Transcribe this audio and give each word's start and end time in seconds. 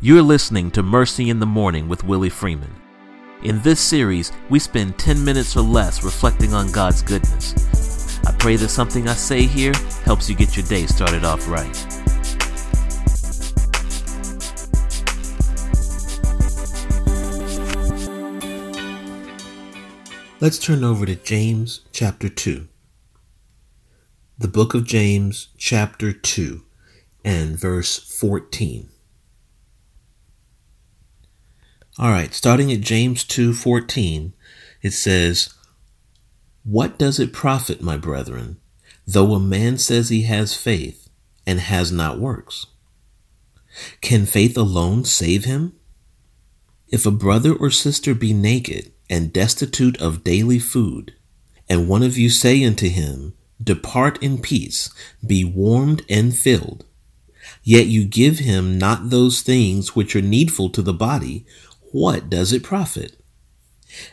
You're 0.00 0.22
listening 0.22 0.70
to 0.72 0.82
Mercy 0.84 1.28
in 1.28 1.40
the 1.40 1.46
Morning 1.46 1.88
with 1.88 2.04
Willie 2.04 2.28
Freeman. 2.28 2.72
In 3.42 3.60
this 3.62 3.80
series, 3.80 4.30
we 4.48 4.60
spend 4.60 4.96
10 4.96 5.24
minutes 5.24 5.56
or 5.56 5.62
less 5.62 6.04
reflecting 6.04 6.54
on 6.54 6.70
God's 6.70 7.02
goodness. 7.02 8.20
I 8.24 8.30
pray 8.38 8.54
that 8.54 8.68
something 8.68 9.08
I 9.08 9.14
say 9.14 9.42
here 9.42 9.72
helps 10.04 10.30
you 10.30 10.36
get 10.36 10.56
your 10.56 10.64
day 10.66 10.86
started 10.86 11.24
off 11.24 11.48
right. 11.48 11.66
Let's 20.40 20.60
turn 20.60 20.84
over 20.84 21.06
to 21.06 21.16
James 21.16 21.80
chapter 21.90 22.28
2. 22.28 22.68
The 24.38 24.46
book 24.46 24.74
of 24.74 24.84
James 24.84 25.48
chapter 25.58 26.12
2 26.12 26.62
and 27.24 27.58
verse 27.58 27.98
14. 27.98 28.90
All 32.00 32.10
right, 32.10 32.32
starting 32.32 32.70
at 32.70 32.80
James 32.80 33.24
2:14, 33.24 34.32
it 34.82 34.92
says, 34.92 35.48
"What 36.62 36.96
does 36.96 37.18
it 37.18 37.32
profit, 37.32 37.82
my 37.82 37.96
brethren, 37.96 38.58
though 39.04 39.34
a 39.34 39.40
man 39.40 39.78
says 39.78 40.08
he 40.08 40.22
has 40.22 40.54
faith 40.54 41.08
and 41.44 41.58
has 41.58 41.90
not 41.90 42.20
works? 42.20 42.66
Can 44.00 44.26
faith 44.26 44.56
alone 44.56 45.04
save 45.04 45.44
him? 45.44 45.72
If 46.86 47.04
a 47.04 47.10
brother 47.10 47.52
or 47.52 47.68
sister 47.68 48.14
be 48.14 48.32
naked 48.32 48.92
and 49.10 49.32
destitute 49.32 49.96
of 49.96 50.22
daily 50.22 50.60
food, 50.60 51.14
and 51.68 51.88
one 51.88 52.04
of 52.04 52.16
you 52.16 52.30
say 52.30 52.64
unto 52.64 52.88
him, 52.88 53.34
Depart 53.60 54.22
in 54.22 54.38
peace, 54.38 54.90
be 55.26 55.42
warmed 55.42 56.02
and 56.08 56.36
filled, 56.36 56.84
yet 57.64 57.88
you 57.88 58.04
give 58.04 58.38
him 58.38 58.78
not 58.78 59.10
those 59.10 59.40
things 59.40 59.96
which 59.96 60.14
are 60.14 60.22
needful 60.22 60.70
to 60.70 60.80
the 60.80 60.94
body, 60.94 61.44
what 61.92 62.28
does 62.28 62.52
it 62.52 62.62
profit? 62.62 63.16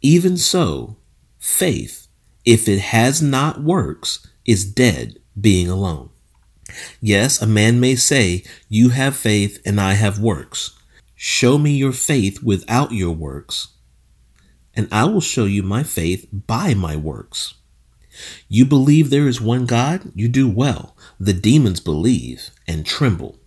Even 0.00 0.36
so, 0.36 0.96
faith, 1.38 2.06
if 2.44 2.68
it 2.68 2.78
has 2.78 3.20
not 3.20 3.62
works, 3.62 4.26
is 4.44 4.64
dead 4.64 5.18
being 5.38 5.68
alone. 5.68 6.10
Yes, 7.00 7.40
a 7.40 7.46
man 7.46 7.80
may 7.80 7.96
say, 7.96 8.44
You 8.68 8.90
have 8.90 9.16
faith 9.16 9.60
and 9.64 9.80
I 9.80 9.94
have 9.94 10.18
works. 10.18 10.78
Show 11.14 11.58
me 11.58 11.72
your 11.72 11.92
faith 11.92 12.42
without 12.42 12.92
your 12.92 13.12
works, 13.12 13.68
and 14.74 14.86
I 14.92 15.04
will 15.04 15.20
show 15.22 15.46
you 15.46 15.62
my 15.62 15.82
faith 15.82 16.28
by 16.30 16.74
my 16.74 16.96
works. 16.96 17.54
You 18.48 18.64
believe 18.64 19.10
there 19.10 19.28
is 19.28 19.40
one 19.40 19.66
God? 19.66 20.12
You 20.14 20.28
do 20.28 20.48
well. 20.48 20.96
The 21.18 21.32
demons 21.32 21.80
believe 21.80 22.50
and 22.66 22.84
tremble. 22.84 23.38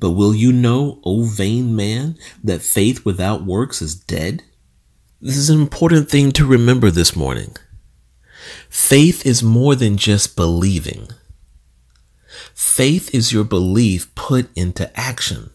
But 0.00 0.10
will 0.12 0.34
you 0.34 0.52
know, 0.52 1.00
O 1.04 1.24
vain 1.24 1.74
man, 1.74 2.16
that 2.44 2.62
faith 2.62 3.04
without 3.04 3.44
works 3.44 3.82
is 3.82 3.94
dead? 3.94 4.42
This 5.20 5.36
is 5.36 5.50
an 5.50 5.60
important 5.60 6.08
thing 6.08 6.30
to 6.32 6.46
remember 6.46 6.90
this 6.90 7.16
morning. 7.16 7.56
Faith 8.68 9.26
is 9.26 9.42
more 9.42 9.74
than 9.74 9.96
just 9.96 10.36
believing. 10.36 11.08
Faith 12.54 13.12
is 13.14 13.32
your 13.32 13.44
belief 13.44 14.14
put 14.14 14.48
into 14.56 14.96
action. 14.98 15.50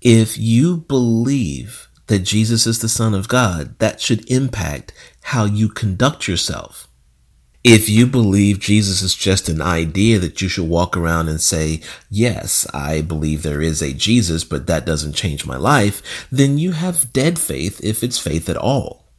If 0.00 0.38
you 0.38 0.78
believe 0.78 1.88
that 2.06 2.20
Jesus 2.20 2.66
is 2.66 2.80
the 2.80 2.88
Son 2.88 3.14
of 3.14 3.28
God, 3.28 3.78
that 3.78 4.00
should 4.00 4.30
impact 4.30 4.92
how 5.22 5.44
you 5.44 5.68
conduct 5.68 6.28
yourself. 6.28 6.88
If 7.64 7.88
you 7.88 8.08
believe 8.08 8.58
Jesus 8.58 9.02
is 9.02 9.14
just 9.14 9.48
an 9.48 9.62
idea 9.62 10.18
that 10.18 10.42
you 10.42 10.48
should 10.48 10.68
walk 10.68 10.96
around 10.96 11.28
and 11.28 11.40
say, 11.40 11.80
yes, 12.10 12.66
I 12.74 13.02
believe 13.02 13.42
there 13.42 13.62
is 13.62 13.80
a 13.80 13.92
Jesus, 13.92 14.42
but 14.42 14.66
that 14.66 14.84
doesn't 14.84 15.12
change 15.12 15.46
my 15.46 15.56
life, 15.56 16.26
then 16.32 16.58
you 16.58 16.72
have 16.72 17.12
dead 17.12 17.38
faith 17.38 17.80
if 17.84 18.02
it's 18.02 18.18
faith 18.18 18.48
at 18.48 18.56
all. 18.56 19.12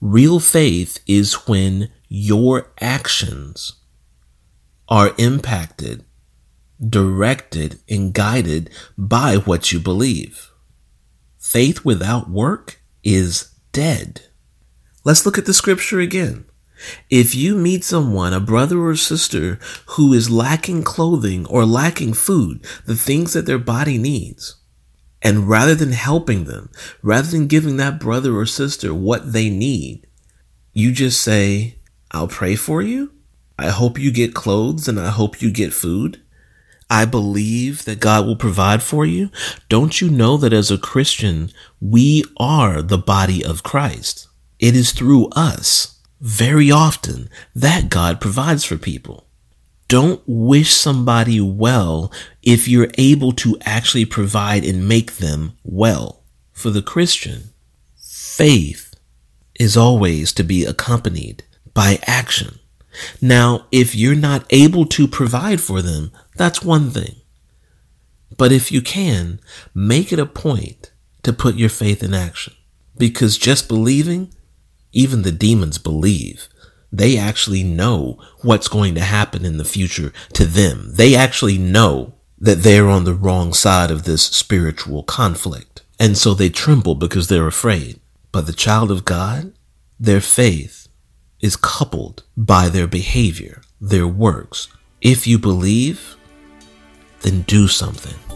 Real 0.00 0.38
faith 0.38 1.00
is 1.08 1.48
when 1.48 1.90
your 2.08 2.72
actions 2.80 3.72
are 4.88 5.12
impacted, 5.18 6.04
directed, 6.88 7.80
and 7.88 8.12
guided 8.14 8.70
by 8.96 9.36
what 9.36 9.72
you 9.72 9.80
believe. 9.80 10.52
Faith 11.36 11.84
without 11.84 12.30
work 12.30 12.80
is 13.02 13.54
dead. 13.72 14.22
Let's 15.04 15.26
look 15.26 15.36
at 15.36 15.46
the 15.46 15.54
scripture 15.54 15.98
again. 15.98 16.44
If 17.08 17.34
you 17.34 17.56
meet 17.56 17.84
someone, 17.84 18.32
a 18.32 18.40
brother 18.40 18.80
or 18.80 18.96
sister, 18.96 19.58
who 19.86 20.12
is 20.12 20.30
lacking 20.30 20.82
clothing 20.82 21.46
or 21.46 21.64
lacking 21.64 22.14
food, 22.14 22.64
the 22.86 22.96
things 22.96 23.32
that 23.32 23.46
their 23.46 23.58
body 23.58 23.98
needs, 23.98 24.56
and 25.22 25.48
rather 25.48 25.74
than 25.74 25.92
helping 25.92 26.44
them, 26.44 26.70
rather 27.02 27.28
than 27.28 27.46
giving 27.46 27.76
that 27.76 28.00
brother 28.00 28.36
or 28.36 28.46
sister 28.46 28.94
what 28.94 29.32
they 29.32 29.50
need, 29.50 30.06
you 30.72 30.92
just 30.92 31.20
say, 31.20 31.76
I'll 32.10 32.28
pray 32.28 32.56
for 32.56 32.80
you. 32.82 33.12
I 33.58 33.68
hope 33.68 33.98
you 33.98 34.10
get 34.10 34.34
clothes 34.34 34.88
and 34.88 34.98
I 34.98 35.10
hope 35.10 35.42
you 35.42 35.50
get 35.50 35.74
food. 35.74 36.22
I 36.88 37.04
believe 37.04 37.84
that 37.84 38.00
God 38.00 38.26
will 38.26 38.36
provide 38.36 38.82
for 38.82 39.04
you. 39.06 39.30
Don't 39.68 40.00
you 40.00 40.10
know 40.10 40.36
that 40.38 40.52
as 40.52 40.70
a 40.70 40.78
Christian, 40.78 41.50
we 41.80 42.24
are 42.38 42.82
the 42.82 42.98
body 42.98 43.44
of 43.44 43.62
Christ? 43.62 44.26
It 44.58 44.74
is 44.74 44.92
through 44.92 45.28
us 45.28 45.99
very 46.20 46.70
often 46.70 47.28
that 47.54 47.88
God 47.88 48.20
provides 48.20 48.64
for 48.64 48.76
people. 48.76 49.26
Don't 49.88 50.22
wish 50.26 50.72
somebody 50.72 51.40
well 51.40 52.12
if 52.42 52.68
you're 52.68 52.90
able 52.96 53.32
to 53.32 53.58
actually 53.62 54.04
provide 54.04 54.64
and 54.64 54.86
make 54.88 55.16
them 55.16 55.56
well. 55.64 56.22
For 56.52 56.70
the 56.70 56.82
Christian, 56.82 57.50
faith 57.96 58.94
is 59.58 59.76
always 59.76 60.32
to 60.34 60.44
be 60.44 60.64
accompanied 60.64 61.42
by 61.74 61.98
action. 62.06 62.60
Now, 63.20 63.66
if 63.72 63.94
you're 63.94 64.14
not 64.14 64.46
able 64.50 64.86
to 64.86 65.08
provide 65.08 65.60
for 65.60 65.82
them, 65.82 66.12
that's 66.36 66.62
one 66.62 66.90
thing. 66.90 67.16
But 68.36 68.52
if 68.52 68.70
you 68.70 68.80
can, 68.80 69.40
make 69.74 70.12
it 70.12 70.18
a 70.18 70.26
point 70.26 70.92
to 71.22 71.32
put 71.32 71.56
your 71.56 71.68
faith 71.68 72.02
in 72.02 72.14
action. 72.14 72.54
Because 72.96 73.38
just 73.38 73.68
believing 73.68 74.32
even 74.92 75.22
the 75.22 75.32
demons 75.32 75.78
believe. 75.78 76.48
They 76.92 77.16
actually 77.16 77.62
know 77.62 78.18
what's 78.42 78.68
going 78.68 78.94
to 78.96 79.00
happen 79.00 79.44
in 79.44 79.58
the 79.58 79.64
future 79.64 80.12
to 80.34 80.44
them. 80.44 80.92
They 80.94 81.14
actually 81.14 81.58
know 81.58 82.14
that 82.38 82.62
they're 82.62 82.88
on 82.88 83.04
the 83.04 83.14
wrong 83.14 83.52
side 83.52 83.90
of 83.90 84.04
this 84.04 84.24
spiritual 84.24 85.02
conflict. 85.04 85.82
And 85.98 86.16
so 86.16 86.34
they 86.34 86.48
tremble 86.48 86.94
because 86.94 87.28
they're 87.28 87.46
afraid. 87.46 88.00
But 88.32 88.46
the 88.46 88.52
child 88.52 88.90
of 88.90 89.04
God, 89.04 89.52
their 89.98 90.20
faith 90.20 90.88
is 91.40 91.56
coupled 91.56 92.22
by 92.36 92.68
their 92.68 92.86
behavior, 92.86 93.62
their 93.80 94.06
works. 94.06 94.68
If 95.00 95.26
you 95.26 95.38
believe, 95.38 96.16
then 97.20 97.42
do 97.42 97.68
something. 97.68 98.29